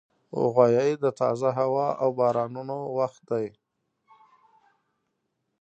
[0.53, 3.47] غویی د تازه هوا او بارانونو وخت دی.